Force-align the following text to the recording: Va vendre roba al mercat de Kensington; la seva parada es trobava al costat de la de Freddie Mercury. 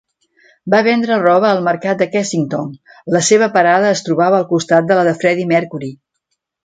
Va 0.73 0.77
vendre 0.85 1.17
roba 1.23 1.51
al 1.55 1.61
mercat 1.67 1.99
de 1.99 2.07
Kensington; 2.15 2.71
la 3.17 3.21
seva 3.29 3.51
parada 3.59 3.93
es 3.97 4.01
trobava 4.09 4.41
al 4.41 4.49
costat 4.55 4.89
de 4.93 4.99
la 5.01 5.05
de 5.11 5.15
Freddie 5.21 5.51
Mercury. 5.53 5.93